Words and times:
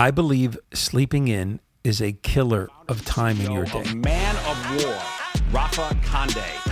I 0.00 0.10
believe 0.10 0.58
sleeping 0.72 1.28
in 1.28 1.60
is 1.84 2.00
a 2.00 2.12
killer 2.12 2.70
of 2.88 3.04
time 3.04 3.38
in 3.38 3.52
your 3.52 3.66
day. 3.66 3.84
Man 3.92 4.34
of 4.46 4.82
war, 4.82 4.98
Rafa 5.52 5.94
Conde. 6.02 6.70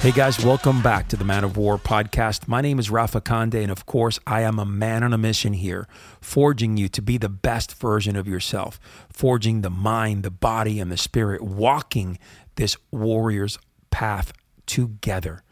Hey 0.00 0.12
guys, 0.12 0.42
welcome 0.42 0.80
back 0.80 1.08
to 1.08 1.16
the 1.18 1.26
Man 1.26 1.44
of 1.44 1.58
War 1.58 1.76
podcast. 1.76 2.48
My 2.48 2.62
name 2.62 2.78
is 2.78 2.88
Rafa 2.88 3.20
Conde, 3.20 3.56
and 3.56 3.70
of 3.70 3.84
course, 3.84 4.18
I 4.26 4.40
am 4.40 4.58
a 4.58 4.64
man 4.64 5.02
on 5.02 5.12
a 5.12 5.18
mission 5.18 5.52
here, 5.52 5.86
forging 6.22 6.78
you 6.78 6.88
to 6.88 7.02
be 7.02 7.18
the 7.18 7.28
best 7.28 7.74
version 7.74 8.16
of 8.16 8.26
yourself, 8.26 8.80
forging 9.12 9.60
the 9.60 9.68
mind, 9.68 10.22
the 10.22 10.30
body, 10.30 10.80
and 10.80 10.90
the 10.90 10.96
spirit, 10.96 11.42
walking 11.42 12.18
this 12.56 12.76
warrior's 12.90 13.58
path 13.90 14.32
together. 14.66 15.42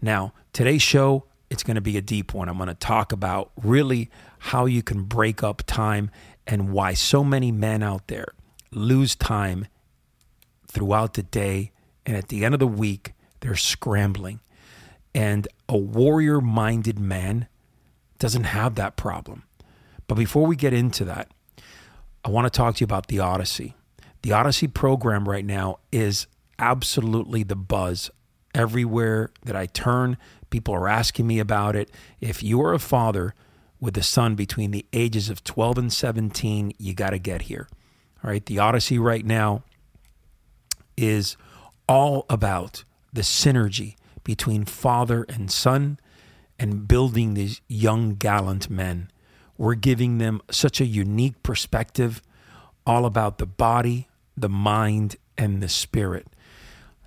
Now, 0.00 0.32
today's 0.52 0.82
show, 0.82 1.24
it's 1.50 1.62
going 1.62 1.76
to 1.76 1.80
be 1.80 1.96
a 1.96 2.02
deep 2.02 2.34
one. 2.34 2.48
I'm 2.48 2.56
going 2.56 2.68
to 2.68 2.74
talk 2.74 3.12
about 3.12 3.52
really 3.62 4.10
how 4.38 4.66
you 4.66 4.82
can 4.82 5.04
break 5.04 5.42
up 5.42 5.62
time 5.66 6.10
and 6.46 6.70
why 6.70 6.94
so 6.94 7.24
many 7.24 7.50
men 7.52 7.82
out 7.82 8.08
there 8.08 8.28
lose 8.70 9.14
time 9.16 9.66
throughout 10.66 11.14
the 11.14 11.22
day 11.22 11.72
and 12.04 12.16
at 12.16 12.28
the 12.28 12.44
end 12.44 12.54
of 12.54 12.60
the 12.60 12.66
week 12.66 13.12
they're 13.40 13.56
scrambling. 13.56 14.40
And 15.14 15.48
a 15.68 15.76
warrior 15.76 16.40
minded 16.40 16.98
man 16.98 17.48
doesn't 18.18 18.44
have 18.44 18.74
that 18.76 18.96
problem. 18.96 19.44
But 20.06 20.16
before 20.16 20.46
we 20.46 20.56
get 20.56 20.72
into 20.72 21.04
that, 21.06 21.30
I 22.24 22.30
want 22.30 22.46
to 22.46 22.50
talk 22.50 22.76
to 22.76 22.80
you 22.80 22.84
about 22.84 23.08
the 23.08 23.20
Odyssey. 23.20 23.74
The 24.26 24.32
Odyssey 24.32 24.66
program 24.66 25.28
right 25.28 25.44
now 25.44 25.78
is 25.92 26.26
absolutely 26.58 27.44
the 27.44 27.54
buzz. 27.54 28.10
Everywhere 28.56 29.30
that 29.44 29.54
I 29.54 29.66
turn, 29.66 30.16
people 30.50 30.74
are 30.74 30.88
asking 30.88 31.28
me 31.28 31.38
about 31.38 31.76
it. 31.76 31.92
If 32.20 32.42
you 32.42 32.60
are 32.62 32.74
a 32.74 32.80
father 32.80 33.36
with 33.78 33.96
a 33.96 34.02
son 34.02 34.34
between 34.34 34.72
the 34.72 34.84
ages 34.92 35.30
of 35.30 35.44
12 35.44 35.78
and 35.78 35.92
17, 35.92 36.72
you 36.76 36.92
got 36.92 37.10
to 37.10 37.20
get 37.20 37.42
here. 37.42 37.68
All 38.24 38.28
right. 38.28 38.44
The 38.44 38.58
Odyssey 38.58 38.98
right 38.98 39.24
now 39.24 39.62
is 40.96 41.36
all 41.88 42.26
about 42.28 42.82
the 43.12 43.20
synergy 43.20 43.94
between 44.24 44.64
father 44.64 45.24
and 45.28 45.52
son 45.52 46.00
and 46.58 46.88
building 46.88 47.34
these 47.34 47.60
young, 47.68 48.16
gallant 48.16 48.68
men. 48.68 49.08
We're 49.56 49.76
giving 49.76 50.18
them 50.18 50.42
such 50.50 50.80
a 50.80 50.84
unique 50.84 51.40
perspective, 51.44 52.22
all 52.84 53.06
about 53.06 53.38
the 53.38 53.46
body, 53.46 54.08
the 54.36 54.48
mind, 54.48 55.16
and 55.38 55.62
the 55.62 55.68
spirit. 55.68 56.26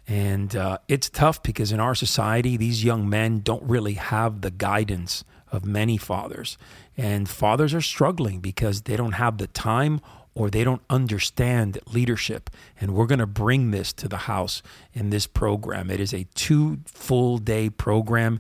And 0.08 0.56
uh, 0.56 0.80
it's 0.88 1.10
tough 1.10 1.44
because 1.44 1.72
in 1.72 1.80
our 1.80 1.94
society, 1.94 2.58
these 2.58 2.84
young 2.84 3.08
men 3.08 3.42
don't 3.42 3.64
really 3.64 3.94
have 3.94 4.42
the 4.42 4.52
guidance 4.52 5.24
of 5.52 5.66
many 5.66 5.98
fathers. 5.98 6.58
And 6.98 7.30
fathers 7.30 7.74
are 7.74 7.82
struggling 7.82 8.40
because 8.40 8.84
they 8.84 8.96
don't 8.96 9.14
have 9.14 9.38
the 9.38 9.48
time 9.48 10.02
or 10.34 10.50
they 10.50 10.64
don't 10.64 10.82
understand 10.90 11.80
leadership. 11.92 12.50
And 12.80 12.94
we're 12.96 13.06
going 13.06 13.20
to 13.20 13.28
bring 13.28 13.72
this 13.72 13.94
to 13.94 14.08
the 14.08 14.18
house 14.18 14.64
in 14.94 15.10
this 15.10 15.28
program. 15.28 15.92
It 15.92 16.00
is 16.00 16.14
a 16.14 16.26
two 16.34 16.80
full 16.86 17.38
day 17.38 17.70
program 17.70 18.40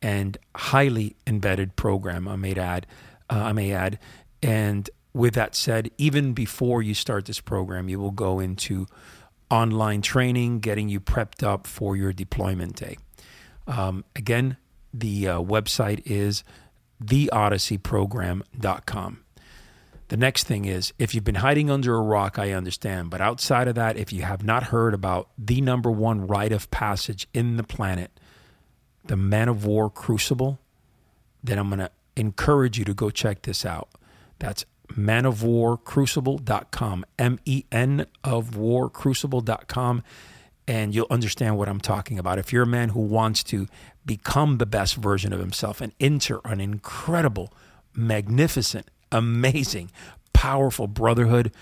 and 0.00 0.38
highly 0.56 1.16
embedded 1.26 1.76
program, 1.76 2.26
I 2.28 2.36
may 2.36 2.54
add. 2.54 2.86
Uh, 3.28 3.42
I 3.44 3.52
may 3.52 3.72
add. 3.72 3.98
And 4.42 4.88
with 5.12 5.34
that 5.34 5.54
said, 5.54 5.90
even 5.98 6.32
before 6.32 6.82
you 6.82 6.94
start 6.94 7.26
this 7.26 7.40
program, 7.40 7.88
you 7.88 7.98
will 7.98 8.12
go 8.12 8.38
into 8.38 8.86
online 9.50 10.02
training, 10.02 10.60
getting 10.60 10.88
you 10.88 11.00
prepped 11.00 11.42
up 11.42 11.66
for 11.66 11.96
your 11.96 12.12
deployment 12.12 12.76
day. 12.76 12.96
Um, 13.66 14.04
again, 14.14 14.56
the 14.94 15.28
uh, 15.28 15.40
website 15.40 16.02
is 16.04 16.44
theodysseyprogram.com. 17.04 19.24
The 20.08 20.16
next 20.16 20.44
thing 20.44 20.64
is 20.64 20.92
if 20.98 21.14
you've 21.14 21.24
been 21.24 21.36
hiding 21.36 21.70
under 21.70 21.94
a 21.94 22.02
rock, 22.02 22.38
I 22.38 22.52
understand. 22.52 23.10
But 23.10 23.20
outside 23.20 23.68
of 23.68 23.76
that, 23.76 23.96
if 23.96 24.12
you 24.12 24.22
have 24.22 24.44
not 24.44 24.64
heard 24.64 24.92
about 24.92 25.28
the 25.38 25.60
number 25.60 25.90
one 25.90 26.26
rite 26.26 26.52
of 26.52 26.68
passage 26.72 27.28
in 27.32 27.56
the 27.56 27.62
planet, 27.62 28.10
the 29.04 29.16
Man 29.16 29.48
of 29.48 29.64
War 29.64 29.88
Crucible, 29.88 30.58
then 31.44 31.58
I'm 31.58 31.68
going 31.68 31.78
to 31.78 31.92
encourage 32.16 32.76
you 32.76 32.84
to 32.86 32.94
go 32.94 33.10
check 33.10 33.42
this 33.42 33.64
out. 33.64 33.88
That's 34.40 34.64
manofwarcrucible.com, 34.92 37.04
M 37.18 37.38
E 37.44 37.64
N 37.70 38.06
of 38.24 38.56
War 38.56 38.90
Crucible.com, 38.90 40.02
and 40.66 40.94
you'll 40.94 41.06
understand 41.10 41.58
what 41.58 41.68
I'm 41.68 41.80
talking 41.80 42.18
about. 42.18 42.38
If 42.38 42.52
you're 42.52 42.64
a 42.64 42.66
man 42.66 42.90
who 42.90 43.00
wants 43.00 43.42
to 43.44 43.66
become 44.04 44.58
the 44.58 44.66
best 44.66 44.96
version 44.96 45.32
of 45.32 45.40
himself 45.40 45.80
and 45.80 45.92
enter 46.00 46.40
an 46.44 46.60
incredible, 46.60 47.52
magnificent, 47.94 48.90
amazing, 49.10 49.90
powerful 50.32 50.86
brotherhood 50.86 51.52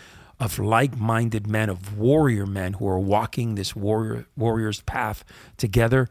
of 0.40 0.58
like-minded 0.58 1.46
men, 1.46 1.68
of 1.68 1.98
warrior 1.98 2.46
men 2.46 2.74
who 2.74 2.86
are 2.86 2.98
walking 2.98 3.54
this 3.54 3.74
warrior 3.74 4.26
warrior's 4.36 4.80
path 4.82 5.24
together. 5.56 6.08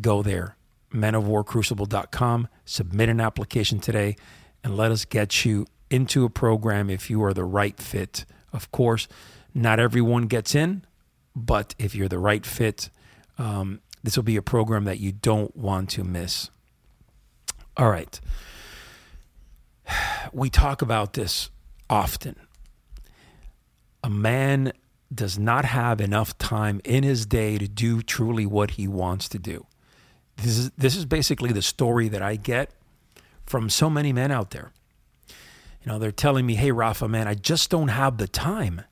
Go 0.00 0.22
there, 0.22 0.56
menofwarcrucible.com, 0.92 2.48
submit 2.64 3.08
an 3.08 3.20
application 3.20 3.78
today, 3.78 4.16
and 4.64 4.76
let 4.76 4.90
us 4.90 5.04
get 5.04 5.44
you 5.44 5.66
into 5.90 6.24
a 6.24 6.30
program 6.30 6.90
if 6.90 7.10
you 7.10 7.22
are 7.22 7.34
the 7.34 7.44
right 7.44 7.78
fit. 7.78 8.24
Of 8.52 8.70
course, 8.72 9.08
not 9.54 9.80
everyone 9.80 10.26
gets 10.26 10.54
in, 10.54 10.84
but 11.34 11.74
if 11.78 11.94
you're 11.94 12.08
the 12.08 12.18
right 12.18 12.44
fit, 12.44 12.90
um, 13.38 13.80
this 14.02 14.16
will 14.16 14.24
be 14.24 14.36
a 14.36 14.42
program 14.42 14.84
that 14.84 15.00
you 15.00 15.12
don't 15.12 15.56
want 15.56 15.90
to 15.90 16.04
miss. 16.04 16.50
All 17.76 17.90
right 17.90 18.20
we 20.32 20.50
talk 20.50 20.82
about 20.82 21.14
this 21.14 21.50
often. 21.88 22.36
A 24.02 24.10
man 24.10 24.72
does 25.12 25.38
not 25.38 25.64
have 25.64 26.00
enough 26.00 26.36
time 26.38 26.80
in 26.84 27.02
his 27.02 27.26
day 27.26 27.58
to 27.58 27.66
do 27.66 28.02
truly 28.02 28.46
what 28.46 28.72
he 28.72 28.86
wants 28.86 29.28
to 29.30 29.38
do. 29.38 29.66
This 30.36 30.58
is 30.58 30.70
this 30.72 30.94
is 30.94 31.04
basically 31.04 31.52
the 31.52 31.62
story 31.62 32.08
that 32.08 32.22
I 32.22 32.36
get 32.36 32.70
from 33.44 33.70
so 33.70 33.90
many 33.90 34.12
men 34.12 34.30
out 34.30 34.50
there. 34.50 34.72
Know, 35.88 35.98
they're 35.98 36.12
telling 36.12 36.46
me, 36.46 36.54
"Hey 36.54 36.70
Rafa, 36.70 37.08
man, 37.08 37.26
I 37.26 37.34
just 37.34 37.70
don't 37.70 37.88
have 37.88 38.18
the 38.18 38.28
time. 38.28 38.82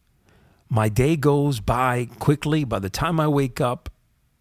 My 0.69 0.89
day 0.89 1.17
goes 1.17 1.61
by 1.61 2.09
quickly. 2.19 2.65
By 2.65 2.79
the 2.79 2.91
time 2.91 3.21
I 3.21 3.29
wake 3.29 3.61
up 3.61 3.91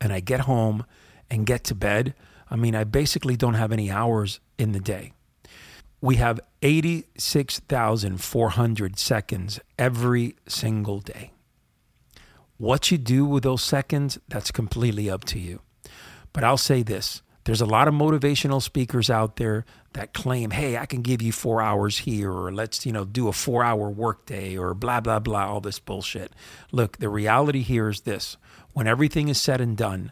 and 0.01 0.13
I 0.13 0.21
get 0.21 0.41
home 0.41 0.85
and 1.29 1.45
get 1.45 1.63
to 1.65 1.75
bed, 1.75 2.15
I 2.49 2.55
mean, 2.55 2.73
I 2.73 2.83
basically 2.83 3.35
don't 3.35 3.53
have 3.55 3.71
any 3.71 3.91
hours 3.91 4.39
in 4.57 4.71
the 4.71 4.79
day." 4.79 5.11
we 6.01 6.17
have 6.17 6.39
86,400 6.61 8.99
seconds 8.99 9.59
every 9.79 10.35
single 10.47 10.99
day. 10.99 11.31
What 12.57 12.91
you 12.91 12.99
do 12.99 13.25
with 13.25 13.43
those 13.43 13.63
seconds, 13.63 14.19
that's 14.27 14.51
completely 14.51 15.09
up 15.09 15.23
to 15.25 15.39
you. 15.39 15.61
But 16.31 16.43
I'll 16.43 16.57
say 16.57 16.83
this 16.83 17.23
there's 17.45 17.61
a 17.61 17.65
lot 17.65 17.87
of 17.87 17.93
motivational 17.93 18.61
speakers 18.61 19.09
out 19.09 19.35
there 19.37 19.65
that 19.93 20.13
claim, 20.13 20.49
hey, 20.49 20.77
I 20.77 20.85
can 20.87 21.01
give 21.03 21.21
you 21.21 21.31
four 21.31 21.61
hours 21.61 21.99
here, 21.99 22.31
or 22.31 22.51
let's, 22.51 22.85
you 22.85 22.91
know, 22.91 23.05
do 23.05 23.27
a 23.27 23.33
four 23.33 23.63
hour 23.63 23.89
workday, 23.89 24.57
or 24.57 24.73
blah, 24.73 24.99
blah, 24.99 25.19
blah, 25.19 25.45
all 25.45 25.61
this 25.61 25.79
bullshit. 25.79 26.33
Look, 26.71 26.97
the 26.97 27.07
reality 27.07 27.61
here 27.61 27.87
is 27.87 28.01
this 28.01 28.37
when 28.73 28.87
everything 28.87 29.29
is 29.29 29.39
said 29.39 29.61
and 29.61 29.77
done, 29.77 30.11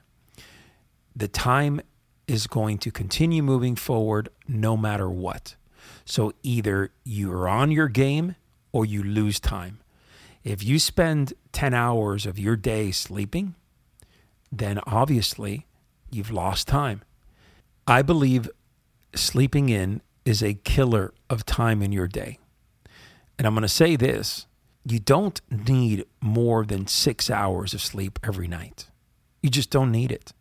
the 1.16 1.28
time 1.28 1.82
is 2.28 2.48
going 2.48 2.78
to 2.78 2.92
continue 2.92 3.44
moving 3.44 3.76
forward 3.76 4.30
no 4.48 4.78
matter 4.78 5.10
what. 5.10 5.56
So 6.06 6.34
either 6.44 6.92
you're 7.04 7.50
on 7.50 7.72
your 7.72 7.88
game 7.88 8.36
or 8.72 8.86
you 8.86 9.04
lose 9.04 9.40
time. 9.40 9.80
If 10.44 10.64
you 10.64 10.78
spend 10.78 11.34
10 11.52 11.74
hours 11.74 12.26
of 12.26 12.38
your 12.38 12.56
day 12.56 12.92
sleeping, 12.92 13.56
then 14.52 14.80
obviously 14.86 15.66
you've 16.12 16.32
lost 16.32 16.68
time. 16.68 17.02
I 17.88 18.02
believe 18.02 18.50
sleeping 19.16 19.70
in 19.70 20.02
is 20.26 20.42
a 20.42 20.54
killer 20.54 21.14
of 21.30 21.46
time 21.46 21.82
in 21.82 21.92
your 21.92 22.08
day. 22.08 22.40
And 23.38 23.46
I'm 23.46 23.54
going 23.54 23.64
to 23.64 23.68
say 23.68 23.96
this 23.96 24.46
you 24.86 25.00
don't 25.00 25.42
need 25.50 26.06
more 26.22 26.66
than 26.66 26.88
six 26.88 27.30
hours 27.30 27.74
of 27.74 27.82
sleep 27.82 28.20
every 28.24 28.48
night. 28.48 28.88
You 29.42 29.50
just 29.50 29.70
don't 29.70 29.92
need 29.92 30.12
it. 30.12 30.34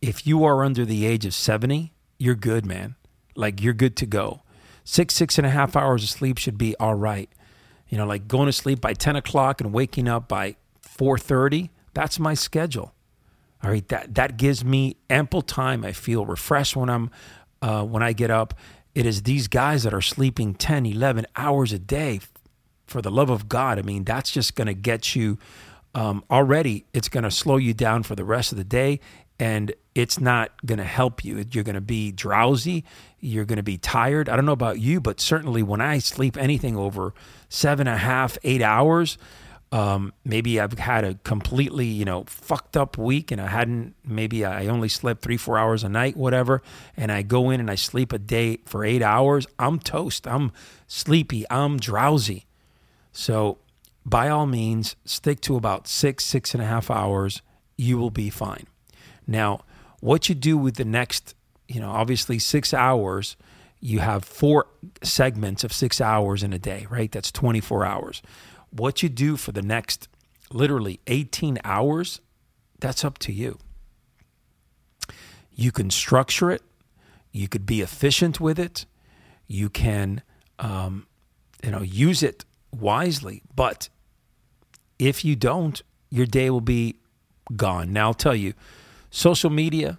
If 0.00 0.26
you 0.26 0.44
are 0.44 0.64
under 0.64 0.84
the 0.84 1.06
age 1.06 1.26
of 1.26 1.34
70, 1.34 1.92
you're 2.18 2.34
good, 2.34 2.64
man. 2.64 2.94
Like 3.34 3.60
you're 3.62 3.72
good 3.72 3.96
to 3.96 4.06
go 4.06 4.42
six, 4.88 5.14
six 5.14 5.36
and 5.36 5.46
a 5.46 5.50
half 5.50 5.76
hours 5.76 6.02
of 6.02 6.08
sleep 6.08 6.38
should 6.38 6.56
be 6.56 6.74
all 6.76 6.94
right. 6.94 7.28
You 7.88 7.98
know, 7.98 8.06
like 8.06 8.26
going 8.26 8.46
to 8.46 8.52
sleep 8.52 8.80
by 8.80 8.94
10 8.94 9.16
o'clock 9.16 9.60
and 9.60 9.70
waking 9.70 10.08
up 10.08 10.28
by 10.28 10.56
4.30, 10.82 11.68
that's 11.92 12.18
my 12.18 12.32
schedule. 12.32 12.94
All 13.62 13.70
right, 13.70 13.86
that, 13.88 14.14
that 14.14 14.36
gives 14.36 14.64
me 14.64 14.96
ample 15.10 15.42
time. 15.42 15.84
I 15.84 15.92
feel 15.92 16.24
refreshed 16.24 16.76
when 16.76 16.88
I'm 16.88 17.10
uh, 17.60 17.84
when 17.84 18.02
I 18.02 18.12
get 18.12 18.30
up. 18.30 18.54
It 18.94 19.04
is 19.04 19.22
these 19.22 19.48
guys 19.48 19.82
that 19.82 19.92
are 19.92 20.00
sleeping 20.00 20.54
10, 20.54 20.86
11 20.86 21.26
hours 21.36 21.72
a 21.72 21.78
day. 21.78 22.20
For 22.86 23.02
the 23.02 23.10
love 23.10 23.28
of 23.28 23.50
God, 23.50 23.78
I 23.78 23.82
mean, 23.82 24.04
that's 24.04 24.30
just 24.30 24.54
going 24.54 24.66
to 24.66 24.74
get 24.74 25.14
you 25.14 25.36
um, 25.94 26.22
already 26.30 26.84
it's 26.92 27.08
going 27.08 27.24
to 27.24 27.30
slow 27.30 27.56
you 27.56 27.74
down 27.74 28.02
for 28.02 28.14
the 28.14 28.24
rest 28.24 28.52
of 28.52 28.58
the 28.58 28.64
day 28.64 29.00
and 29.40 29.72
it's 29.94 30.20
not 30.20 30.52
going 30.64 30.78
to 30.78 30.84
help 30.84 31.24
you. 31.24 31.44
You're 31.50 31.64
going 31.64 31.74
to 31.74 31.80
be 31.80 32.12
drowsy. 32.12 32.84
You're 33.20 33.44
going 33.44 33.56
to 33.56 33.62
be 33.62 33.78
tired. 33.78 34.28
I 34.28 34.36
don't 34.36 34.46
know 34.46 34.52
about 34.52 34.80
you, 34.80 35.00
but 35.00 35.20
certainly 35.20 35.62
when 35.62 35.80
I 35.80 35.98
sleep 35.98 36.36
anything 36.36 36.76
over 36.76 37.14
seven 37.48 37.86
and 37.86 37.96
a 37.96 37.98
half, 37.98 38.36
eight 38.44 38.62
hours, 38.62 39.18
um, 39.70 40.14
maybe 40.24 40.58
I've 40.60 40.78
had 40.78 41.04
a 41.04 41.14
completely, 41.24 41.86
you 41.86 42.04
know, 42.04 42.24
fucked 42.26 42.76
up 42.76 42.96
week 42.96 43.30
and 43.30 43.40
I 43.40 43.48
hadn't, 43.48 43.94
maybe 44.04 44.44
I 44.44 44.66
only 44.66 44.88
slept 44.88 45.20
three, 45.20 45.36
four 45.36 45.58
hours 45.58 45.84
a 45.84 45.88
night, 45.88 46.16
whatever. 46.16 46.62
And 46.96 47.12
I 47.12 47.22
go 47.22 47.50
in 47.50 47.60
and 47.60 47.70
I 47.70 47.74
sleep 47.74 48.12
a 48.12 48.18
day 48.18 48.58
for 48.64 48.84
eight 48.84 49.02
hours. 49.02 49.46
I'm 49.58 49.78
toast. 49.78 50.26
I'm 50.26 50.52
sleepy. 50.86 51.44
I'm 51.50 51.78
drowsy. 51.78 52.46
So 53.12 53.58
by 54.06 54.30
all 54.30 54.46
means, 54.46 54.96
stick 55.04 55.40
to 55.42 55.56
about 55.56 55.86
six, 55.86 56.24
six 56.24 56.54
and 56.54 56.62
a 56.62 56.66
half 56.66 56.90
hours. 56.90 57.42
You 57.76 57.98
will 57.98 58.10
be 58.10 58.30
fine. 58.30 58.66
Now, 59.26 59.64
what 60.00 60.30
you 60.30 60.34
do 60.34 60.56
with 60.56 60.76
the 60.76 60.84
next, 60.84 61.34
you 61.66 61.80
know, 61.80 61.90
obviously 61.90 62.38
six 62.38 62.72
hours, 62.72 63.36
you 63.80 63.98
have 63.98 64.24
four 64.24 64.66
segments 65.02 65.62
of 65.62 65.72
six 65.72 66.00
hours 66.00 66.42
in 66.42 66.52
a 66.54 66.58
day, 66.58 66.86
right? 66.88 67.12
That's 67.12 67.30
24 67.30 67.84
hours. 67.84 68.22
What 68.70 69.02
you 69.02 69.08
do 69.08 69.36
for 69.36 69.52
the 69.52 69.62
next 69.62 70.08
literally 70.52 71.00
18 71.06 71.58
hours, 71.64 72.20
that's 72.78 73.04
up 73.04 73.18
to 73.18 73.32
you. 73.32 73.58
You 75.52 75.72
can 75.72 75.90
structure 75.90 76.50
it, 76.50 76.62
you 77.32 77.48
could 77.48 77.66
be 77.66 77.80
efficient 77.80 78.40
with 78.40 78.58
it, 78.58 78.86
you 79.46 79.68
can, 79.68 80.22
um, 80.58 81.06
you 81.62 81.70
know, 81.70 81.82
use 81.82 82.22
it 82.22 82.44
wisely. 82.70 83.42
But 83.54 83.88
if 84.98 85.24
you 85.24 85.34
don't, 85.36 85.82
your 86.10 86.26
day 86.26 86.50
will 86.50 86.60
be 86.60 86.98
gone. 87.56 87.92
Now, 87.92 88.08
I'll 88.08 88.14
tell 88.14 88.34
you, 88.34 88.54
social 89.10 89.50
media, 89.50 89.98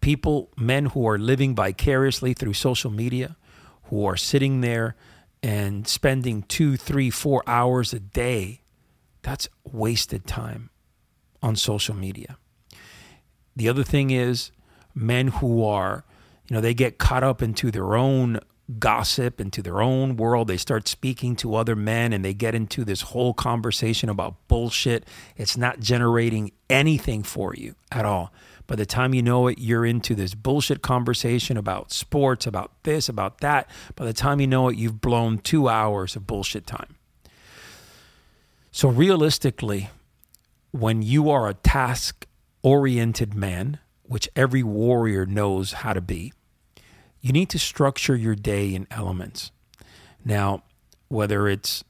people, 0.00 0.50
men 0.56 0.86
who 0.86 1.06
are 1.08 1.18
living 1.18 1.54
vicariously 1.54 2.34
through 2.34 2.54
social 2.54 2.90
media, 2.90 3.36
who 3.84 4.04
are 4.04 4.16
sitting 4.16 4.60
there 4.60 4.96
and 5.42 5.86
spending 5.88 6.42
two, 6.42 6.76
three, 6.76 7.10
four 7.10 7.42
hours 7.46 7.92
a 7.92 8.00
day, 8.00 8.60
that's 9.22 9.48
wasted 9.64 10.26
time 10.26 10.70
on 11.42 11.56
social 11.56 11.94
media. 11.94 12.36
The 13.56 13.68
other 13.68 13.84
thing 13.84 14.10
is 14.10 14.50
men 14.94 15.28
who 15.28 15.64
are, 15.64 16.04
you 16.48 16.54
know, 16.54 16.60
they 16.60 16.74
get 16.74 16.98
caught 16.98 17.22
up 17.22 17.42
into 17.42 17.70
their 17.70 17.96
own 17.96 18.40
gossip, 18.78 19.40
into 19.40 19.62
their 19.62 19.82
own 19.82 20.16
world. 20.16 20.48
They 20.48 20.56
start 20.56 20.86
speaking 20.86 21.34
to 21.36 21.54
other 21.54 21.74
men 21.74 22.12
and 22.12 22.24
they 22.24 22.34
get 22.34 22.54
into 22.54 22.84
this 22.84 23.02
whole 23.02 23.34
conversation 23.34 24.08
about 24.08 24.36
bullshit. 24.48 25.06
It's 25.36 25.56
not 25.56 25.80
generating 25.80 26.52
anything 26.68 27.22
for 27.22 27.54
you 27.54 27.74
at 27.90 28.04
all. 28.04 28.32
By 28.70 28.76
the 28.76 28.86
time 28.86 29.14
you 29.14 29.20
know 29.20 29.48
it, 29.48 29.58
you're 29.58 29.84
into 29.84 30.14
this 30.14 30.36
bullshit 30.36 30.80
conversation 30.80 31.56
about 31.56 31.90
sports, 31.90 32.46
about 32.46 32.70
this, 32.84 33.08
about 33.08 33.40
that. 33.40 33.68
By 33.96 34.04
the 34.04 34.12
time 34.12 34.40
you 34.40 34.46
know 34.46 34.68
it, 34.68 34.76
you've 34.76 35.00
blown 35.00 35.38
two 35.38 35.68
hours 35.68 36.14
of 36.14 36.24
bullshit 36.24 36.68
time. 36.68 36.94
So, 38.70 38.88
realistically, 38.88 39.90
when 40.70 41.02
you 41.02 41.30
are 41.30 41.48
a 41.48 41.54
task 41.54 42.28
oriented 42.62 43.34
man, 43.34 43.80
which 44.04 44.28
every 44.36 44.62
warrior 44.62 45.26
knows 45.26 45.72
how 45.72 45.92
to 45.92 46.00
be, 46.00 46.32
you 47.20 47.32
need 47.32 47.50
to 47.50 47.58
structure 47.58 48.14
your 48.14 48.36
day 48.36 48.72
in 48.72 48.86
elements. 48.92 49.50
Now, 50.24 50.62
whether 51.08 51.48
it's 51.48 51.82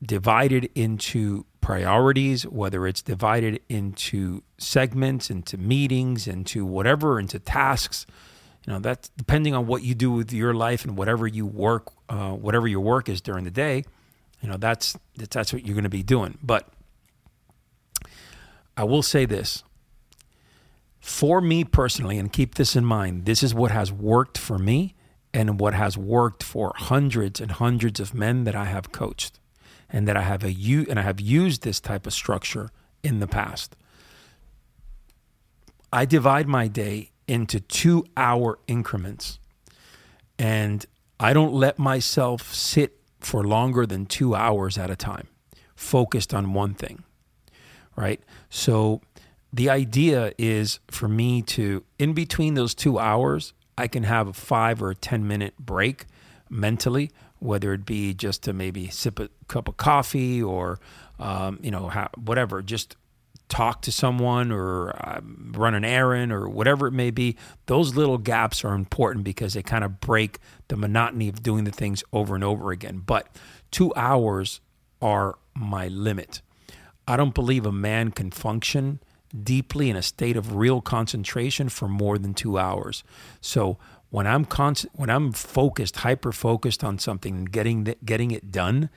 divided 0.00 0.70
into 0.76 1.44
priorities, 1.64 2.46
whether 2.46 2.86
it's 2.86 3.00
divided 3.00 3.58
into 3.70 4.42
segments, 4.58 5.30
into 5.30 5.56
meetings, 5.56 6.28
into 6.28 6.62
whatever, 6.66 7.18
into 7.18 7.38
tasks. 7.38 8.04
You 8.66 8.74
know, 8.74 8.80
that's 8.80 9.08
depending 9.16 9.54
on 9.54 9.66
what 9.66 9.82
you 9.82 9.94
do 9.94 10.10
with 10.10 10.30
your 10.30 10.52
life 10.52 10.84
and 10.84 10.94
whatever 10.94 11.26
you 11.26 11.46
work, 11.46 11.90
uh, 12.10 12.32
whatever 12.32 12.68
your 12.68 12.80
work 12.80 13.08
is 13.08 13.22
during 13.22 13.44
the 13.44 13.50
day. 13.50 13.82
You 14.42 14.50
know, 14.50 14.58
that's 14.58 14.94
that's 15.16 15.54
what 15.54 15.64
you're 15.64 15.74
going 15.74 15.84
to 15.84 15.88
be 15.88 16.02
doing. 16.02 16.36
But 16.42 16.68
I 18.76 18.84
will 18.84 19.02
say 19.02 19.24
this: 19.24 19.64
for 21.00 21.40
me 21.40 21.64
personally, 21.64 22.18
and 22.18 22.30
keep 22.30 22.56
this 22.56 22.76
in 22.76 22.84
mind, 22.84 23.24
this 23.24 23.42
is 23.42 23.54
what 23.54 23.70
has 23.70 23.90
worked 23.90 24.36
for 24.36 24.58
me 24.58 24.94
and 25.32 25.58
what 25.58 25.72
has 25.72 25.96
worked 25.96 26.42
for 26.42 26.74
hundreds 26.76 27.40
and 27.40 27.52
hundreds 27.52 28.00
of 28.00 28.12
men 28.12 28.44
that 28.44 28.54
I 28.54 28.66
have 28.66 28.92
coached 28.92 29.40
and 29.94 30.08
that 30.08 30.16
I 30.16 30.22
have 30.22 30.42
a 30.42 30.52
and 30.52 30.98
I 30.98 31.02
have 31.02 31.20
used 31.20 31.62
this 31.62 31.78
type 31.78 32.04
of 32.04 32.12
structure 32.12 32.70
in 33.04 33.20
the 33.20 33.28
past. 33.28 33.76
I 35.92 36.04
divide 36.04 36.48
my 36.48 36.66
day 36.66 37.12
into 37.28 37.60
2-hour 37.60 38.58
increments. 38.66 39.38
And 40.36 40.84
I 41.20 41.32
don't 41.32 41.54
let 41.54 41.78
myself 41.78 42.52
sit 42.52 42.98
for 43.20 43.44
longer 43.44 43.86
than 43.86 44.06
2 44.06 44.34
hours 44.34 44.76
at 44.76 44.90
a 44.90 44.96
time 44.96 45.28
focused 45.76 46.34
on 46.34 46.52
one 46.54 46.74
thing. 46.74 47.04
Right? 47.94 48.20
So 48.50 49.00
the 49.52 49.70
idea 49.70 50.32
is 50.36 50.80
for 50.88 51.06
me 51.06 51.40
to 51.42 51.84
in 52.00 52.14
between 52.14 52.54
those 52.54 52.74
2 52.74 52.98
hours, 52.98 53.52
I 53.78 53.86
can 53.86 54.02
have 54.02 54.26
a 54.26 54.32
5 54.32 54.82
or 54.82 54.90
a 54.90 54.96
10 54.96 55.24
minute 55.28 55.54
break 55.56 56.06
mentally 56.50 57.12
whether 57.44 57.74
it 57.74 57.84
be 57.84 58.14
just 58.14 58.42
to 58.42 58.54
maybe 58.54 58.88
sip 58.88 59.20
a 59.20 59.28
cup 59.48 59.68
of 59.68 59.76
coffee 59.76 60.42
or, 60.42 60.80
um, 61.18 61.58
you 61.62 61.70
know, 61.70 61.90
whatever, 62.16 62.62
just 62.62 62.96
talk 63.50 63.82
to 63.82 63.92
someone 63.92 64.50
or 64.50 64.96
uh, 64.96 65.20
run 65.52 65.74
an 65.74 65.84
errand 65.84 66.32
or 66.32 66.48
whatever 66.48 66.86
it 66.86 66.92
may 66.92 67.10
be, 67.10 67.36
those 67.66 67.94
little 67.94 68.16
gaps 68.16 68.64
are 68.64 68.74
important 68.74 69.26
because 69.26 69.52
they 69.52 69.62
kind 69.62 69.84
of 69.84 70.00
break 70.00 70.38
the 70.68 70.76
monotony 70.76 71.28
of 71.28 71.42
doing 71.42 71.64
the 71.64 71.70
things 71.70 72.02
over 72.14 72.34
and 72.34 72.42
over 72.42 72.70
again. 72.70 73.02
But 73.04 73.28
two 73.70 73.92
hours 73.94 74.62
are 75.02 75.36
my 75.54 75.88
limit. 75.88 76.40
I 77.06 77.18
don't 77.18 77.34
believe 77.34 77.66
a 77.66 77.72
man 77.72 78.10
can 78.10 78.30
function 78.30 79.00
deeply 79.42 79.90
in 79.90 79.96
a 79.96 80.02
state 80.02 80.38
of 80.38 80.56
real 80.56 80.80
concentration 80.80 81.68
for 81.68 81.88
more 81.88 82.16
than 82.16 82.32
two 82.32 82.56
hours. 82.56 83.04
So 83.42 83.76
when 84.14 84.28
I'm 84.28 84.44
con- 84.44 84.76
when 84.92 85.10
I'm 85.10 85.32
focused, 85.32 85.96
hyper 85.96 86.30
focused 86.30 86.84
on 86.84 87.00
something 87.00 87.46
getting 87.46 87.82
the, 87.82 87.96
getting 88.04 88.30
it 88.30 88.52
done, 88.52 88.88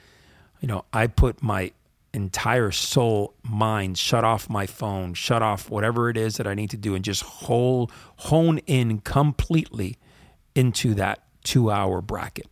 you 0.61 0.67
know, 0.67 0.85
I 0.93 1.07
put 1.07 1.41
my 1.41 1.71
entire 2.13 2.69
soul, 2.69 3.33
mind, 3.41 3.97
shut 3.97 4.23
off 4.23 4.47
my 4.47 4.67
phone, 4.67 5.15
shut 5.15 5.41
off 5.41 5.71
whatever 5.71 6.11
it 6.11 6.17
is 6.17 6.37
that 6.37 6.45
I 6.45 6.53
need 6.53 6.69
to 6.69 6.77
do, 6.77 6.93
and 6.93 7.03
just 7.03 7.23
whole 7.23 7.89
hone 8.18 8.59
in 8.68 8.99
completely 8.99 9.97
into 10.53 10.94
that 10.94 11.23
two 11.44 11.71
hour 11.71 11.99
bracket 11.99 12.45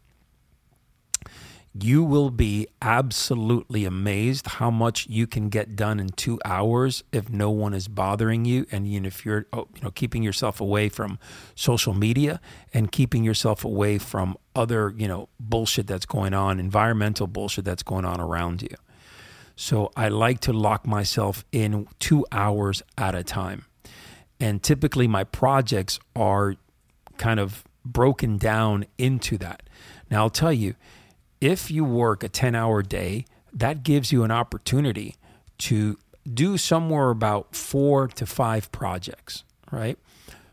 you 1.77 2.05
will 2.05 2.29
be 2.29 2.67
absolutely 2.81 3.83
amazed 3.83 4.47
how 4.47 4.71
much 4.71 5.07
you 5.09 5.27
can 5.27 5.49
get 5.49 5.75
done 5.75 5.99
in 5.99 6.07
two 6.07 6.39
hours 6.45 7.03
if 7.11 7.29
no 7.29 7.51
one 7.51 7.73
is 7.73 7.89
bothering 7.89 8.45
you. 8.45 8.65
And 8.71 8.87
if 9.05 9.25
you're 9.25 9.45
oh, 9.51 9.67
you 9.75 9.81
know 9.81 9.91
keeping 9.91 10.23
yourself 10.23 10.61
away 10.61 10.87
from 10.87 11.19
social 11.53 11.93
media 11.93 12.39
and 12.73 12.91
keeping 12.91 13.25
yourself 13.25 13.65
away 13.65 13.97
from 13.97 14.37
other 14.55 14.93
you 14.95 15.07
know 15.07 15.27
bullshit 15.37 15.85
that's 15.85 16.05
going 16.05 16.33
on 16.33 16.61
environmental 16.61 17.27
bullshit 17.27 17.65
that's 17.65 17.83
going 17.83 18.05
on 18.05 18.21
around 18.21 18.61
you. 18.61 18.75
So 19.57 19.91
i 19.97 20.07
like 20.07 20.39
to 20.41 20.53
lock 20.53 20.87
myself 20.87 21.43
in 21.51 21.87
two 21.99 22.25
hours 22.31 22.83
at 22.97 23.15
a 23.15 23.23
time. 23.23 23.65
And 24.39 24.63
typically 24.63 25.09
my 25.09 25.25
projects 25.25 25.99
are 26.15 26.55
kind 27.17 27.39
of 27.39 27.65
broken 27.83 28.37
down 28.37 28.85
into 28.97 29.37
that. 29.39 29.63
Now 30.09 30.23
i'll 30.23 30.29
tell 30.29 30.53
you 30.53 30.75
if 31.45 31.69
you 31.69 31.85
work 31.85 32.23
a 32.23 32.29
10 32.29 32.55
hour 32.55 32.81
day, 32.81 33.25
that 33.53 33.83
gives 33.83 34.11
you 34.11 34.23
an 34.23 34.31
opportunity 34.31 35.15
to 35.59 35.97
do 36.31 36.57
somewhere 36.57 37.11
about 37.11 37.55
four 37.55 38.07
to 38.07 38.25
five 38.25 38.71
projects, 38.71 39.43
right? 39.71 39.97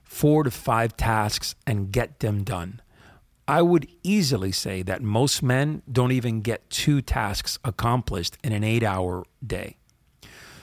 Four 0.04 0.44
to 0.44 0.50
five 0.50 0.96
tasks 0.96 1.54
and 1.66 1.90
get 1.90 2.20
them 2.20 2.44
done. 2.44 2.82
I 3.48 3.62
would 3.62 3.88
easily 4.02 4.52
say 4.52 4.82
that 4.82 5.02
most 5.02 5.42
men 5.42 5.82
don't 5.90 6.12
even 6.12 6.42
get 6.42 6.68
two 6.70 7.00
tasks 7.00 7.58
accomplished 7.64 8.36
in 8.44 8.52
an 8.52 8.62
eight 8.62 8.84
hour 8.84 9.24
day. 9.44 9.78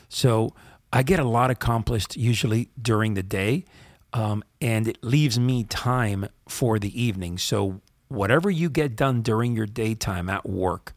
So 0.07 0.53
I 0.93 1.03
get 1.03 1.19
a 1.19 1.25
lot 1.25 1.51
accomplished 1.51 2.15
usually 2.15 2.69
during 2.81 3.15
the 3.15 3.23
day, 3.23 3.65
um, 4.13 4.43
and 4.61 4.87
it 4.87 5.03
leaves 5.03 5.39
me 5.39 5.63
time 5.65 6.27
for 6.47 6.79
the 6.79 6.99
evening. 6.99 7.37
So 7.37 7.81
whatever 8.09 8.49
you 8.49 8.69
get 8.69 8.95
done 8.95 9.21
during 9.21 9.55
your 9.55 9.65
daytime 9.65 10.29
at 10.29 10.47
work, 10.47 10.93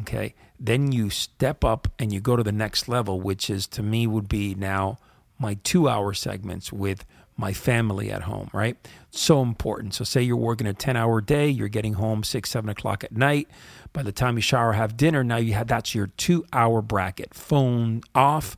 okay, 0.00 0.34
then 0.60 0.92
you 0.92 1.08
step 1.08 1.64
up 1.64 1.88
and 1.98 2.12
you 2.12 2.20
go 2.20 2.36
to 2.36 2.42
the 2.42 2.52
next 2.52 2.88
level, 2.88 3.20
which 3.20 3.48
is 3.48 3.66
to 3.68 3.82
me 3.82 4.06
would 4.06 4.28
be 4.28 4.54
now 4.54 4.98
my 5.38 5.54
two 5.62 5.88
hour 5.88 6.12
segments 6.12 6.72
with 6.72 7.04
my 7.36 7.52
family 7.52 8.10
at 8.10 8.22
home, 8.22 8.50
right? 8.52 8.76
So 9.10 9.40
important. 9.40 9.94
So, 9.94 10.02
say 10.04 10.22
you're 10.22 10.36
working 10.36 10.66
a 10.66 10.74
10 10.74 10.96
hour 10.96 11.20
day, 11.20 11.48
you're 11.48 11.68
getting 11.68 11.94
home 11.94 12.24
six, 12.24 12.50
seven 12.50 12.68
o'clock 12.68 13.04
at 13.04 13.12
night. 13.12 13.48
By 13.92 14.02
the 14.02 14.12
time 14.12 14.36
you 14.36 14.42
shower, 14.42 14.72
have 14.72 14.96
dinner, 14.96 15.22
now 15.22 15.36
you 15.36 15.54
have 15.54 15.68
that's 15.68 15.94
your 15.94 16.08
two 16.08 16.44
hour 16.52 16.82
bracket. 16.82 17.32
Phone 17.32 18.02
off. 18.14 18.56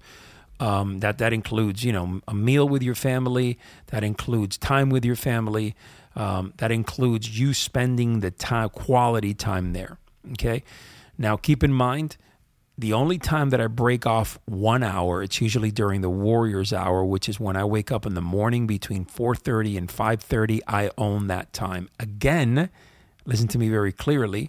Um, 0.59 0.99
that 0.99 1.17
that 1.19 1.33
includes 1.33 1.85
you 1.85 1.93
know 1.93 2.21
a 2.29 2.35
meal 2.35 2.69
with 2.69 2.83
your 2.83 2.95
family. 2.95 3.59
That 3.87 4.03
includes 4.05 4.59
time 4.59 4.91
with 4.91 5.05
your 5.05 5.17
family. 5.17 5.75
Um, 6.17 6.55
that 6.57 6.73
includes 6.73 7.39
you 7.39 7.55
spending 7.55 8.21
the 8.21 8.31
time 8.31 8.69
quality 8.71 9.33
time 9.35 9.73
there. 9.73 9.99
Okay. 10.33 10.65
Now 11.17 11.37
keep 11.37 11.63
in 11.63 11.73
mind 11.73 12.17
the 12.81 12.95
only 12.95 13.19
time 13.19 13.51
that 13.51 13.61
I 13.61 13.67
break 13.67 14.07
off 14.07 14.39
one 14.47 14.83
hour, 14.83 15.23
it's 15.23 15.39
usually 15.39 15.71
during 15.71 16.01
the 16.01 16.09
Warriors 16.09 16.73
hour, 16.73 17.05
which 17.05 17.29
is 17.29 17.39
when 17.39 17.55
I 17.55 17.63
wake 17.63 17.93
up 17.93 18.07
in 18.07 18.15
the 18.15 18.23
morning 18.23 18.67
between 18.67 19.05
4:30 19.05 19.77
and 19.77 19.91
5:30. 19.91 20.63
I 20.67 20.91
own 20.97 21.27
that 21.27 21.53
time. 21.53 21.91
Again, 21.99 22.71
listen 23.27 23.49
to 23.49 23.59
me 23.59 23.69
very 23.69 23.93
clearly. 23.93 24.49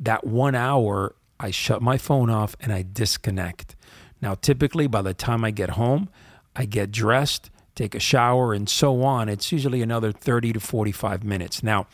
That 0.00 0.26
one 0.26 0.56
hour, 0.56 1.14
I 1.38 1.52
shut 1.52 1.80
my 1.80 1.98
phone 1.98 2.30
off 2.30 2.56
and 2.60 2.72
I 2.72 2.82
disconnect. 2.82 3.76
Now, 4.20 4.34
typically, 4.34 4.88
by 4.88 5.02
the 5.02 5.14
time 5.14 5.44
I 5.44 5.52
get 5.52 5.70
home, 5.70 6.08
I 6.56 6.64
get 6.64 6.90
dressed, 6.90 7.48
take 7.78 7.94
a 7.94 8.00
shower, 8.00 8.52
and 8.52 8.68
so 8.68 9.02
on. 9.02 9.28
It's 9.28 9.52
usually 9.52 9.82
another 9.82 10.12
30 10.12 10.54
to 10.54 10.60
45 10.60 11.22
minutes. 11.24 11.62
Now, 11.62 11.86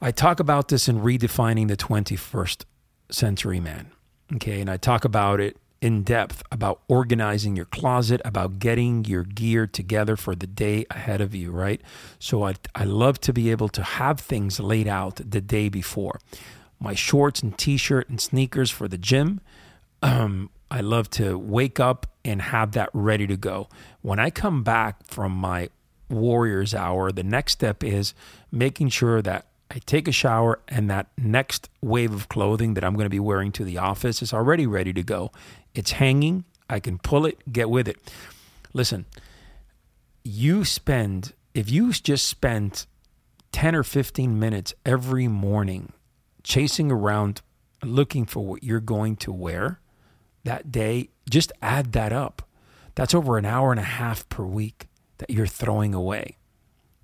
I 0.00 0.10
talk 0.10 0.38
about 0.38 0.68
this 0.68 0.88
in 0.88 1.00
redefining 1.00 1.68
the 1.68 1.76
21st 1.76 2.64
century 3.10 3.60
man. 3.60 3.90
Okay. 4.34 4.60
And 4.60 4.70
I 4.70 4.76
talk 4.76 5.04
about 5.04 5.40
it 5.40 5.56
in 5.80 6.02
depth 6.02 6.42
about 6.50 6.80
organizing 6.88 7.56
your 7.56 7.66
closet, 7.66 8.20
about 8.24 8.58
getting 8.58 9.04
your 9.04 9.22
gear 9.24 9.66
together 9.66 10.16
for 10.16 10.34
the 10.34 10.46
day 10.46 10.86
ahead 10.90 11.20
of 11.20 11.34
you, 11.34 11.50
right? 11.50 11.80
So 12.18 12.44
I, 12.44 12.54
I 12.74 12.84
love 12.84 13.20
to 13.20 13.32
be 13.32 13.50
able 13.50 13.68
to 13.70 13.82
have 13.82 14.20
things 14.20 14.58
laid 14.60 14.88
out 14.88 15.16
the 15.16 15.42
day 15.42 15.68
before. 15.68 16.20
My 16.80 16.94
shorts 16.94 17.42
and 17.42 17.56
t 17.58 17.76
shirt 17.76 18.08
and 18.08 18.20
sneakers 18.20 18.70
for 18.70 18.88
the 18.88 18.98
gym. 18.98 19.40
Um, 20.02 20.50
I 20.74 20.80
love 20.80 21.08
to 21.10 21.38
wake 21.38 21.78
up 21.78 22.04
and 22.24 22.42
have 22.42 22.72
that 22.72 22.90
ready 22.92 23.28
to 23.28 23.36
go. 23.36 23.68
When 24.02 24.18
I 24.18 24.30
come 24.30 24.64
back 24.64 25.06
from 25.06 25.30
my 25.30 25.68
Warriors 26.10 26.74
hour, 26.74 27.12
the 27.12 27.22
next 27.22 27.52
step 27.52 27.84
is 27.84 28.12
making 28.50 28.88
sure 28.88 29.22
that 29.22 29.46
I 29.70 29.78
take 29.86 30.08
a 30.08 30.12
shower, 30.12 30.58
and 30.66 30.90
that 30.90 31.06
next 31.16 31.70
wave 31.80 32.12
of 32.12 32.28
clothing 32.28 32.74
that 32.74 32.82
I'm 32.82 32.94
going 32.94 33.06
to 33.06 33.10
be 33.10 33.20
wearing 33.20 33.52
to 33.52 33.64
the 33.64 33.78
office 33.78 34.20
is 34.20 34.32
already 34.32 34.66
ready 34.66 34.92
to 34.94 35.04
go. 35.04 35.30
It's 35.76 35.92
hanging. 35.92 36.44
I 36.68 36.80
can 36.80 36.98
pull 36.98 37.24
it, 37.24 37.52
get 37.52 37.70
with 37.70 37.86
it. 37.86 37.96
Listen, 38.72 39.04
you 40.24 40.64
spend, 40.64 41.34
if 41.54 41.70
you 41.70 41.92
just 41.92 42.26
spend 42.26 42.86
10 43.52 43.76
or 43.76 43.84
15 43.84 44.40
minutes 44.40 44.74
every 44.84 45.28
morning 45.28 45.92
chasing 46.42 46.90
around 46.90 47.42
looking 47.80 48.24
for 48.24 48.44
what 48.44 48.64
you're 48.64 48.80
going 48.80 49.14
to 49.14 49.30
wear 49.30 49.78
that 50.44 50.70
day, 50.70 51.10
just 51.28 51.52
add 51.60 51.92
that 51.92 52.12
up. 52.12 52.42
That's 52.94 53.14
over 53.14 53.38
an 53.38 53.44
hour 53.44 53.70
and 53.70 53.80
a 53.80 53.84
half 53.84 54.28
per 54.28 54.44
week 54.44 54.88
that 55.18 55.30
you're 55.30 55.46
throwing 55.46 55.94
away. 55.94 56.36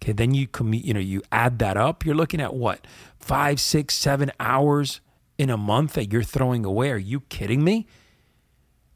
Okay, 0.02 0.12
then 0.12 0.32
you 0.34 0.46
commute, 0.46 0.84
you 0.84 0.94
know, 0.94 1.00
you 1.00 1.22
add 1.30 1.58
that 1.58 1.76
up, 1.76 2.06
you're 2.06 2.14
looking 2.14 2.40
at 2.40 2.54
what? 2.54 2.86
Five, 3.18 3.60
six, 3.60 3.94
seven 3.94 4.30
hours 4.40 5.00
in 5.36 5.50
a 5.50 5.56
month 5.56 5.94
that 5.94 6.12
you're 6.12 6.22
throwing 6.22 6.64
away. 6.64 6.90
Are 6.90 6.96
you 6.96 7.20
kidding 7.20 7.62
me? 7.64 7.86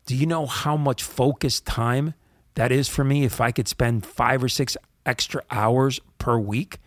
Do 0.07 0.17
you 0.17 0.27
know 0.27 0.47
how 0.47 0.77
much 0.77 1.03
focused 1.03 1.67
time 1.67 2.15
that 2.55 2.71
is 2.71 2.89
for 2.89 3.05
me 3.05 3.25
if 3.25 3.41
I 3.41 3.51
could 3.51 3.69
spend 3.69 4.07
five 4.07 4.43
or 4.43 4.49
six 4.49 4.77
extra 5.05 5.43
hours 5.51 6.01
per 6.19 6.39
week? 6.39 6.79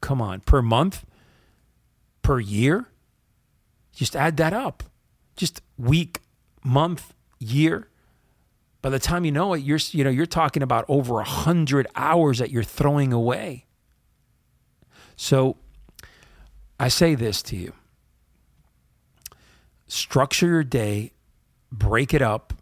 Come 0.00 0.20
on, 0.20 0.40
per 0.40 0.60
month, 0.60 1.04
per 2.22 2.40
year? 2.40 2.88
Just 3.94 4.16
add 4.16 4.36
that 4.38 4.52
up. 4.52 4.82
Just 5.36 5.62
week, 5.78 6.20
month, 6.62 7.14
year. 7.38 7.88
By 8.82 8.90
the 8.90 8.98
time 8.98 9.24
you 9.24 9.32
know 9.32 9.54
it, 9.54 9.62
you're 9.62 9.78
you 9.90 10.04
know 10.04 10.10
you're 10.10 10.26
talking 10.26 10.62
about 10.62 10.84
over 10.88 11.20
a 11.20 11.24
hundred 11.24 11.86
hours 11.96 12.38
that 12.38 12.50
you're 12.50 12.62
throwing 12.62 13.12
away. 13.12 13.66
So 15.16 15.56
I 16.78 16.88
say 16.88 17.14
this 17.14 17.42
to 17.44 17.56
you. 17.56 17.72
Structure 19.86 20.46
your 20.46 20.64
day, 20.64 21.12
break 21.70 22.12
it 22.12 22.22
up, 22.22 22.52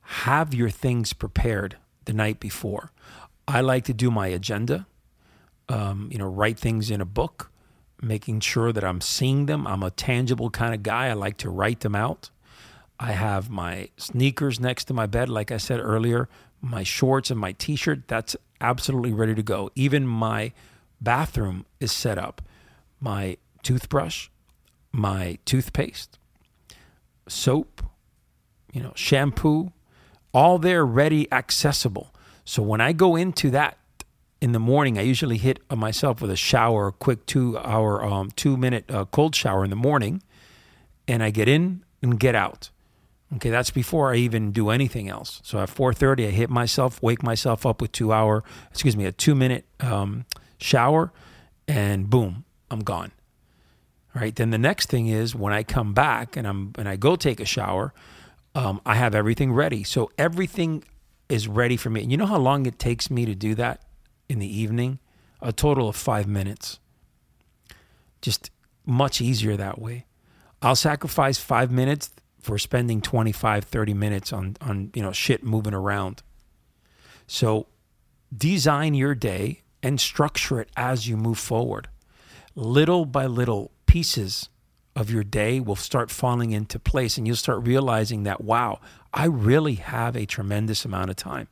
have 0.00 0.52
your 0.52 0.70
things 0.70 1.12
prepared 1.12 1.76
the 2.04 2.12
night 2.12 2.40
before. 2.40 2.92
I 3.46 3.60
like 3.60 3.84
to 3.84 3.94
do 3.94 4.10
my 4.10 4.26
agenda, 4.28 4.86
um, 5.68 6.08
you 6.10 6.18
know, 6.18 6.26
write 6.26 6.58
things 6.58 6.90
in 6.90 7.00
a 7.00 7.04
book, 7.06 7.50
making 8.04 8.40
sure 8.40 8.72
that 8.72 8.84
I'm 8.84 9.00
seeing 9.00 9.46
them. 9.46 9.66
I'm 9.66 9.82
a 9.82 9.90
tangible 9.90 10.50
kind 10.50 10.74
of 10.74 10.82
guy. 10.82 11.08
I 11.08 11.14
like 11.14 11.36
to 11.38 11.50
write 11.50 11.80
them 11.80 11.94
out. 11.94 12.30
I 13.00 13.12
have 13.12 13.50
my 13.50 13.88
sneakers 13.96 14.60
next 14.60 14.84
to 14.84 14.94
my 14.94 15.06
bed, 15.06 15.28
like 15.28 15.50
I 15.50 15.56
said 15.56 15.80
earlier, 15.80 16.28
my 16.60 16.82
shorts 16.82 17.30
and 17.30 17.40
my 17.40 17.52
t 17.52 17.76
shirt. 17.76 18.06
That's 18.06 18.36
absolutely 18.60 19.12
ready 19.12 19.34
to 19.34 19.42
go. 19.42 19.70
Even 19.74 20.06
my 20.06 20.52
bathroom 21.00 21.66
is 21.80 21.92
set 21.92 22.18
up. 22.18 22.40
My 23.00 23.36
toothbrush, 23.62 24.28
my 24.92 25.38
toothpaste, 25.44 26.18
soap, 27.28 27.82
you 28.72 28.82
know, 28.82 28.92
shampoo, 28.94 29.72
all 30.32 30.58
there 30.58 30.86
ready, 30.86 31.30
accessible. 31.32 32.14
So 32.44 32.62
when 32.62 32.80
I 32.80 32.92
go 32.92 33.16
into 33.16 33.50
that 33.50 33.78
in 34.44 34.52
the 34.52 34.60
morning, 34.60 34.98
I 34.98 35.00
usually 35.00 35.38
hit 35.38 35.58
myself 35.74 36.20
with 36.20 36.30
a 36.30 36.36
shower, 36.36 36.88
a 36.88 36.92
quick 36.92 37.24
two 37.24 37.56
hour, 37.56 38.04
um, 38.04 38.30
two 38.36 38.58
minute 38.58 38.84
uh, 38.90 39.06
cold 39.06 39.34
shower 39.34 39.64
in 39.64 39.70
the 39.70 39.76
morning, 39.90 40.22
and 41.08 41.22
I 41.22 41.30
get 41.30 41.48
in 41.48 41.82
and 42.02 42.20
get 42.20 42.34
out. 42.34 42.68
Okay, 43.36 43.48
that's 43.48 43.70
before 43.70 44.12
I 44.12 44.16
even 44.16 44.52
do 44.52 44.68
anything 44.68 45.08
else. 45.08 45.40
So 45.44 45.60
at 45.60 45.70
4:30, 45.70 46.26
I 46.26 46.30
hit 46.30 46.50
myself, 46.50 47.02
wake 47.02 47.22
myself 47.22 47.64
up 47.64 47.80
with 47.80 47.92
two 47.92 48.12
hour, 48.12 48.44
excuse 48.70 48.98
me, 48.98 49.06
a 49.06 49.12
two 49.12 49.34
minute 49.34 49.64
um, 49.80 50.26
shower, 50.58 51.10
and 51.66 52.10
boom, 52.10 52.44
I'm 52.70 52.80
gone. 52.80 53.12
All 54.14 54.20
right. 54.20 54.36
Then 54.36 54.50
the 54.50 54.58
next 54.58 54.90
thing 54.90 55.06
is 55.06 55.34
when 55.34 55.54
I 55.54 55.62
come 55.62 55.94
back 55.94 56.36
and 56.36 56.46
I'm 56.46 56.72
and 56.76 56.86
I 56.86 56.96
go 56.96 57.16
take 57.16 57.40
a 57.40 57.46
shower, 57.46 57.94
um, 58.54 58.82
I 58.84 58.96
have 58.96 59.14
everything 59.14 59.54
ready. 59.54 59.84
So 59.84 60.10
everything 60.18 60.84
is 61.30 61.48
ready 61.48 61.78
for 61.78 61.88
me. 61.88 62.02
And 62.02 62.10
you 62.10 62.18
know 62.18 62.26
how 62.26 62.38
long 62.38 62.66
it 62.66 62.78
takes 62.78 63.10
me 63.10 63.24
to 63.24 63.34
do 63.34 63.54
that 63.54 63.80
in 64.28 64.38
the 64.38 64.60
evening? 64.60 64.98
A 65.40 65.52
total 65.52 65.88
of 65.88 65.96
five 65.96 66.26
minutes. 66.26 66.78
Just 68.22 68.50
much 68.86 69.20
easier 69.20 69.56
that 69.56 69.78
way. 69.78 70.06
I'll 70.62 70.76
sacrifice 70.76 71.38
five 71.38 71.70
minutes 71.70 72.10
for 72.40 72.58
spending 72.58 73.00
25, 73.00 73.64
30 73.64 73.94
minutes 73.94 74.32
on, 74.32 74.56
on 74.60 74.90
you 74.94 75.02
know, 75.02 75.12
shit 75.12 75.42
moving 75.42 75.74
around. 75.74 76.22
So 77.26 77.66
design 78.36 78.94
your 78.94 79.14
day 79.14 79.62
and 79.82 80.00
structure 80.00 80.60
it 80.60 80.70
as 80.76 81.08
you 81.08 81.16
move 81.16 81.38
forward. 81.38 81.88
Little 82.54 83.04
by 83.04 83.26
little 83.26 83.70
pieces 83.86 84.48
of 84.96 85.10
your 85.10 85.24
day 85.24 85.60
will 85.60 85.76
start 85.76 86.10
falling 86.10 86.52
into 86.52 86.78
place 86.78 87.18
and 87.18 87.26
you'll 87.26 87.36
start 87.36 87.66
realizing 87.66 88.22
that, 88.22 88.42
wow, 88.42 88.80
I 89.12 89.26
really 89.26 89.74
have 89.74 90.16
a 90.16 90.26
tremendous 90.26 90.84
amount 90.84 91.10
of 91.10 91.16
time. 91.16 91.48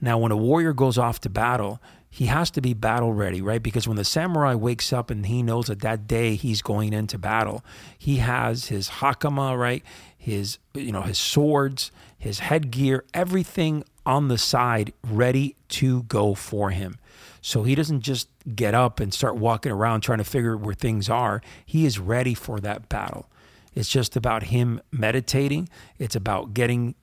Now, 0.00 0.18
when 0.18 0.32
a 0.32 0.36
warrior 0.36 0.72
goes 0.72 0.98
off 0.98 1.20
to 1.20 1.30
battle, 1.30 1.80
he 2.10 2.26
has 2.26 2.50
to 2.52 2.60
be 2.60 2.74
battle 2.74 3.12
ready, 3.12 3.42
right? 3.42 3.62
Because 3.62 3.88
when 3.88 3.96
the 3.96 4.04
samurai 4.04 4.54
wakes 4.54 4.92
up 4.92 5.10
and 5.10 5.26
he 5.26 5.42
knows 5.42 5.66
that 5.66 5.80
that 5.80 6.06
day 6.06 6.36
he's 6.36 6.62
going 6.62 6.92
into 6.92 7.18
battle, 7.18 7.64
he 7.98 8.18
has 8.18 8.66
his 8.66 8.88
hakama, 8.88 9.58
right? 9.58 9.82
His, 10.16 10.58
you 10.74 10.92
know, 10.92 11.02
his 11.02 11.18
swords, 11.18 11.90
his 12.16 12.38
headgear, 12.38 13.04
everything 13.12 13.84
on 14.06 14.28
the 14.28 14.38
side 14.38 14.92
ready 15.02 15.56
to 15.70 16.04
go 16.04 16.34
for 16.34 16.70
him. 16.70 16.98
So 17.42 17.64
he 17.64 17.74
doesn't 17.74 18.02
just 18.02 18.28
get 18.54 18.74
up 18.74 19.00
and 19.00 19.12
start 19.12 19.36
walking 19.36 19.72
around 19.72 20.02
trying 20.02 20.18
to 20.18 20.24
figure 20.24 20.56
where 20.56 20.74
things 20.74 21.10
are. 21.10 21.42
He 21.66 21.84
is 21.84 21.98
ready 21.98 22.34
for 22.34 22.60
that 22.60 22.88
battle. 22.88 23.28
It's 23.74 23.88
just 23.88 24.14
about 24.16 24.44
him 24.44 24.80
meditating. 24.92 25.68
It's 25.98 26.14
about 26.14 26.54
getting 26.54 26.94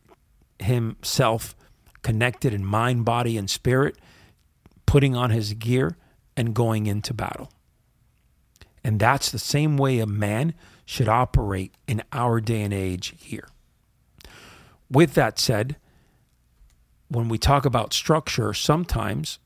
himself 0.60 1.54
connected 2.02 2.54
in 2.54 2.66
mind, 2.66 3.06
body, 3.06 3.38
and 3.38 3.50
spirit 3.50 3.98
putting 4.86 5.16
on 5.16 5.30
his 5.30 5.54
gear 5.54 5.98
and 6.36 6.54
going 6.54 6.86
into 6.86 7.14
battle. 7.14 7.52
And 8.84 9.00
that's 9.00 9.32
the 9.32 9.40
same 9.40 9.78
way 9.78 10.00
a 10.00 10.08
man 10.08 10.54
should 10.86 11.08
operate 11.08 11.74
in 11.88 12.04
our 12.12 12.42
day 12.42 12.62
and 12.62 12.74
age 12.74 13.14
here. 13.18 13.48
With 14.90 15.14
that 15.14 15.40
said, 15.40 15.78
when 17.08 17.30
we 17.30 17.38
talk 17.38 17.66
about 17.66 17.94
structure, 17.94 18.54
sometimes 18.54 19.40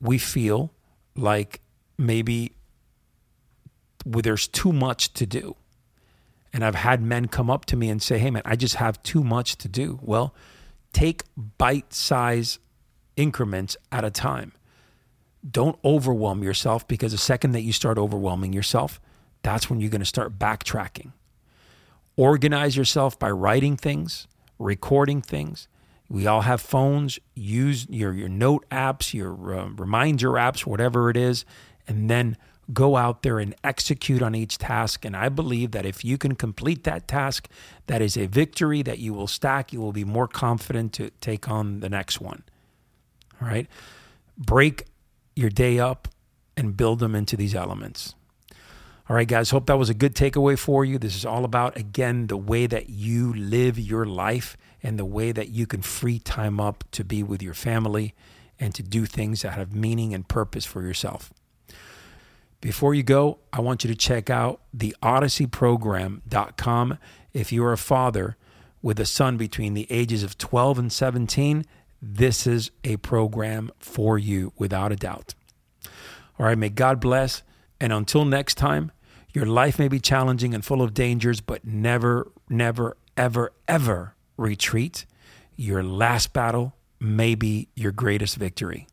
we 0.00 0.18
feel 0.18 0.72
like 1.16 1.60
maybe 1.96 2.52
there's 4.04 4.48
too 4.48 4.72
much 4.72 5.12
to 5.14 5.26
do. 5.26 5.56
And 6.52 6.64
I've 6.64 6.74
had 6.74 7.00
men 7.00 7.28
come 7.28 7.48
up 7.48 7.64
to 7.66 7.76
me 7.76 7.88
and 7.88 8.02
say, 8.02 8.18
hey, 8.18 8.30
man, 8.30 8.42
I 8.44 8.56
just 8.56 8.74
have 8.74 9.02
too 9.02 9.24
much 9.24 9.56
to 9.58 9.68
do. 9.68 9.98
Well, 10.02 10.34
take 10.92 11.24
bite 11.36 11.92
size 11.92 12.58
increments 13.16 13.76
at 13.90 14.04
a 14.04 14.10
time. 14.10 14.52
Don't 15.48 15.78
overwhelm 15.84 16.42
yourself 16.42 16.86
because 16.86 17.12
the 17.12 17.18
second 17.18 17.52
that 17.52 17.62
you 17.62 17.72
start 17.72 17.98
overwhelming 17.98 18.52
yourself, 18.52 19.00
that's 19.42 19.68
when 19.68 19.80
you're 19.80 19.90
going 19.90 20.00
to 20.00 20.06
start 20.06 20.38
backtracking. 20.38 21.12
Organize 22.16 22.76
yourself 22.76 23.18
by 23.18 23.30
writing 23.30 23.76
things, 23.76 24.28
recording 24.58 25.20
things. 25.20 25.66
We 26.08 26.26
all 26.26 26.42
have 26.42 26.60
phones. 26.60 27.18
Use 27.34 27.88
your, 27.88 28.12
your 28.12 28.28
note 28.28 28.66
apps, 28.70 29.14
your 29.14 29.58
uh, 29.58 29.68
reminder 29.70 30.32
apps, 30.32 30.66
whatever 30.66 31.10
it 31.10 31.16
is, 31.16 31.44
and 31.88 32.08
then 32.10 32.36
go 32.72 32.96
out 32.96 33.22
there 33.22 33.38
and 33.38 33.54
execute 33.64 34.22
on 34.22 34.34
each 34.34 34.58
task. 34.58 35.04
And 35.04 35.16
I 35.16 35.28
believe 35.28 35.72
that 35.72 35.86
if 35.86 36.04
you 36.04 36.18
can 36.18 36.34
complete 36.34 36.84
that 36.84 37.08
task, 37.08 37.48
that 37.86 38.02
is 38.02 38.16
a 38.16 38.26
victory 38.26 38.82
that 38.82 38.98
you 38.98 39.14
will 39.14 39.26
stack. 39.26 39.72
You 39.72 39.80
will 39.80 39.92
be 39.92 40.04
more 40.04 40.28
confident 40.28 40.92
to 40.94 41.10
take 41.20 41.48
on 41.48 41.80
the 41.80 41.88
next 41.88 42.20
one. 42.20 42.42
All 43.40 43.48
right. 43.48 43.66
Break 44.38 44.86
your 45.34 45.50
day 45.50 45.78
up 45.78 46.08
and 46.56 46.76
build 46.76 46.98
them 46.98 47.14
into 47.14 47.36
these 47.36 47.54
elements. 47.54 48.14
All 49.08 49.16
right, 49.16 49.26
guys, 49.26 49.50
hope 49.50 49.66
that 49.66 49.78
was 49.78 49.90
a 49.90 49.94
good 49.94 50.14
takeaway 50.14 50.56
for 50.56 50.84
you. 50.84 50.96
This 50.96 51.16
is 51.16 51.26
all 51.26 51.44
about, 51.44 51.76
again, 51.76 52.28
the 52.28 52.36
way 52.36 52.66
that 52.66 52.88
you 52.88 53.32
live 53.34 53.78
your 53.78 54.06
life 54.06 54.56
and 54.82 54.98
the 54.98 55.04
way 55.04 55.32
that 55.32 55.48
you 55.48 55.66
can 55.66 55.82
free 55.82 56.18
time 56.18 56.60
up 56.60 56.84
to 56.92 57.04
be 57.04 57.22
with 57.22 57.42
your 57.42 57.54
family 57.54 58.14
and 58.60 58.74
to 58.74 58.82
do 58.82 59.04
things 59.04 59.42
that 59.42 59.54
have 59.54 59.74
meaning 59.74 60.14
and 60.14 60.28
purpose 60.28 60.64
for 60.64 60.82
yourself. 60.82 61.32
Before 62.62 62.94
you 62.94 63.02
go, 63.02 63.40
I 63.52 63.60
want 63.60 63.82
you 63.82 63.88
to 63.88 63.96
check 63.96 64.30
out 64.30 64.60
the 64.72 64.94
odysseyprogram.com. 65.02 66.98
If 67.32 67.52
you're 67.52 67.72
a 67.72 67.76
father 67.76 68.36
with 68.80 69.00
a 69.00 69.04
son 69.04 69.36
between 69.36 69.74
the 69.74 69.88
ages 69.90 70.22
of 70.22 70.38
12 70.38 70.78
and 70.78 70.92
17, 70.92 71.64
this 72.00 72.46
is 72.46 72.70
a 72.84 72.98
program 72.98 73.72
for 73.80 74.16
you 74.16 74.52
without 74.56 74.92
a 74.92 74.96
doubt. 74.96 75.34
All 76.38 76.46
right, 76.46 76.56
may 76.56 76.68
God 76.68 77.00
bless. 77.00 77.42
And 77.80 77.92
until 77.92 78.24
next 78.24 78.54
time, 78.54 78.92
your 79.34 79.46
life 79.46 79.80
may 79.80 79.88
be 79.88 79.98
challenging 79.98 80.54
and 80.54 80.64
full 80.64 80.82
of 80.82 80.94
dangers, 80.94 81.40
but 81.40 81.64
never, 81.64 82.30
never, 82.48 82.96
ever, 83.16 83.52
ever 83.66 84.14
retreat. 84.36 85.04
Your 85.56 85.82
last 85.82 86.32
battle 86.32 86.76
may 87.00 87.34
be 87.34 87.66
your 87.74 87.90
greatest 87.90 88.36
victory. 88.36 88.86